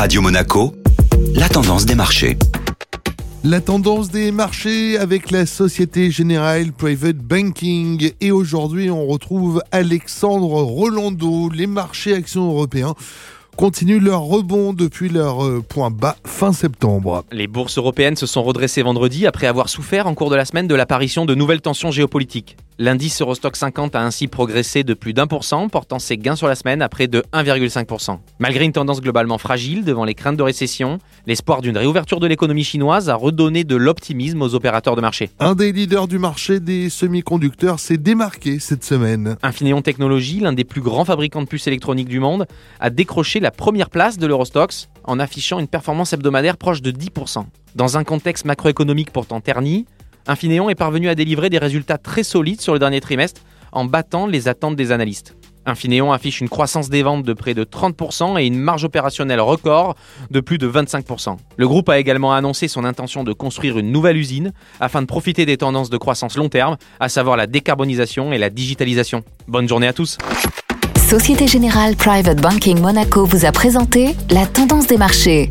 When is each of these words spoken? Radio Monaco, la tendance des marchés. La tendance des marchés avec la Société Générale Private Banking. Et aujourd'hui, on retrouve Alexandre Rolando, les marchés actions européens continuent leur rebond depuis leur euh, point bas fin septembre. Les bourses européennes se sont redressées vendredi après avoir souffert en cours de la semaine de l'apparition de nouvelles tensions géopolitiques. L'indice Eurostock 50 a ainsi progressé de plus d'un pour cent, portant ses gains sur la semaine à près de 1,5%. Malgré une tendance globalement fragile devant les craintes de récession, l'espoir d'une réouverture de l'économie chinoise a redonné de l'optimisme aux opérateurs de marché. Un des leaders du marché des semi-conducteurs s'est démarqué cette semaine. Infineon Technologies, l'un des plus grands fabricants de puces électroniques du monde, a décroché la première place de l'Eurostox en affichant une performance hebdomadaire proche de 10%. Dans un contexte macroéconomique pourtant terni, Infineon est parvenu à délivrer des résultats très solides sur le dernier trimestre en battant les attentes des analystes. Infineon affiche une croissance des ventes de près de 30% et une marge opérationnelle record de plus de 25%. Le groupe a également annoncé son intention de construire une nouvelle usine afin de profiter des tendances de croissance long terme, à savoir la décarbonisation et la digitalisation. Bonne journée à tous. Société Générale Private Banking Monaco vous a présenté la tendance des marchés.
Radio 0.00 0.22
Monaco, 0.22 0.72
la 1.34 1.46
tendance 1.50 1.84
des 1.84 1.94
marchés. 1.94 2.38
La 3.44 3.60
tendance 3.60 4.10
des 4.10 4.32
marchés 4.32 4.96
avec 4.96 5.30
la 5.30 5.44
Société 5.44 6.10
Générale 6.10 6.72
Private 6.72 7.18
Banking. 7.18 8.10
Et 8.22 8.30
aujourd'hui, 8.30 8.88
on 8.90 9.06
retrouve 9.06 9.62
Alexandre 9.72 10.62
Rolando, 10.62 11.50
les 11.50 11.66
marchés 11.66 12.14
actions 12.14 12.48
européens 12.48 12.94
continuent 13.58 14.00
leur 14.00 14.22
rebond 14.22 14.72
depuis 14.72 15.10
leur 15.10 15.44
euh, 15.44 15.60
point 15.60 15.90
bas 15.90 16.16
fin 16.24 16.54
septembre. 16.54 17.26
Les 17.30 17.46
bourses 17.46 17.76
européennes 17.76 18.16
se 18.16 18.24
sont 18.24 18.42
redressées 18.42 18.80
vendredi 18.80 19.26
après 19.26 19.48
avoir 19.48 19.68
souffert 19.68 20.06
en 20.06 20.14
cours 20.14 20.30
de 20.30 20.36
la 20.36 20.46
semaine 20.46 20.66
de 20.66 20.74
l'apparition 20.74 21.26
de 21.26 21.34
nouvelles 21.34 21.60
tensions 21.60 21.90
géopolitiques. 21.90 22.56
L'indice 22.82 23.20
Eurostock 23.20 23.56
50 23.56 23.94
a 23.94 24.00
ainsi 24.00 24.26
progressé 24.26 24.84
de 24.84 24.94
plus 24.94 25.12
d'un 25.12 25.26
pour 25.26 25.44
cent, 25.44 25.68
portant 25.68 25.98
ses 25.98 26.16
gains 26.16 26.34
sur 26.34 26.48
la 26.48 26.54
semaine 26.54 26.80
à 26.80 26.88
près 26.88 27.08
de 27.08 27.22
1,5%. 27.34 28.20
Malgré 28.38 28.64
une 28.64 28.72
tendance 28.72 29.02
globalement 29.02 29.36
fragile 29.36 29.84
devant 29.84 30.06
les 30.06 30.14
craintes 30.14 30.38
de 30.38 30.42
récession, 30.42 30.98
l'espoir 31.26 31.60
d'une 31.60 31.76
réouverture 31.76 32.20
de 32.20 32.26
l'économie 32.26 32.64
chinoise 32.64 33.10
a 33.10 33.16
redonné 33.16 33.64
de 33.64 33.76
l'optimisme 33.76 34.40
aux 34.40 34.54
opérateurs 34.54 34.96
de 34.96 35.02
marché. 35.02 35.28
Un 35.40 35.54
des 35.54 35.72
leaders 35.72 36.08
du 36.08 36.18
marché 36.18 36.58
des 36.58 36.88
semi-conducteurs 36.88 37.78
s'est 37.78 37.98
démarqué 37.98 38.58
cette 38.60 38.82
semaine. 38.82 39.36
Infineon 39.42 39.82
Technologies, 39.82 40.40
l'un 40.40 40.54
des 40.54 40.64
plus 40.64 40.80
grands 40.80 41.04
fabricants 41.04 41.42
de 41.42 41.48
puces 41.48 41.66
électroniques 41.66 42.08
du 42.08 42.18
monde, 42.18 42.46
a 42.80 42.88
décroché 42.88 43.40
la 43.40 43.50
première 43.50 43.90
place 43.90 44.16
de 44.16 44.26
l'Eurostox 44.26 44.88
en 45.04 45.18
affichant 45.18 45.58
une 45.58 45.68
performance 45.68 46.14
hebdomadaire 46.14 46.56
proche 46.56 46.80
de 46.80 46.92
10%. 46.92 47.44
Dans 47.74 47.98
un 47.98 48.04
contexte 48.04 48.46
macroéconomique 48.46 49.12
pourtant 49.12 49.42
terni, 49.42 49.84
Infineon 50.30 50.70
est 50.70 50.76
parvenu 50.76 51.08
à 51.08 51.16
délivrer 51.16 51.50
des 51.50 51.58
résultats 51.58 51.98
très 51.98 52.22
solides 52.22 52.60
sur 52.60 52.72
le 52.72 52.78
dernier 52.78 53.00
trimestre 53.00 53.40
en 53.72 53.84
battant 53.84 54.28
les 54.28 54.46
attentes 54.46 54.76
des 54.76 54.92
analystes. 54.92 55.36
Infineon 55.66 56.12
affiche 56.12 56.40
une 56.40 56.48
croissance 56.48 56.88
des 56.88 57.02
ventes 57.02 57.24
de 57.24 57.32
près 57.32 57.52
de 57.52 57.64
30% 57.64 58.40
et 58.40 58.46
une 58.46 58.56
marge 58.56 58.84
opérationnelle 58.84 59.40
record 59.40 59.96
de 60.30 60.38
plus 60.38 60.56
de 60.56 60.70
25%. 60.70 61.36
Le 61.56 61.66
groupe 61.66 61.88
a 61.88 61.98
également 61.98 62.32
annoncé 62.32 62.68
son 62.68 62.84
intention 62.84 63.24
de 63.24 63.32
construire 63.32 63.76
une 63.76 63.90
nouvelle 63.90 64.16
usine 64.16 64.52
afin 64.78 65.02
de 65.02 65.06
profiter 65.06 65.46
des 65.46 65.56
tendances 65.56 65.90
de 65.90 65.98
croissance 65.98 66.36
long 66.36 66.48
terme, 66.48 66.76
à 67.00 67.08
savoir 67.08 67.36
la 67.36 67.48
décarbonisation 67.48 68.32
et 68.32 68.38
la 68.38 68.50
digitalisation. 68.50 69.24
Bonne 69.48 69.68
journée 69.68 69.88
à 69.88 69.92
tous. 69.92 70.16
Société 70.96 71.48
Générale 71.48 71.96
Private 71.96 72.40
Banking 72.40 72.78
Monaco 72.78 73.24
vous 73.24 73.46
a 73.46 73.50
présenté 73.50 74.14
la 74.30 74.46
tendance 74.46 74.86
des 74.86 74.96
marchés. 74.96 75.50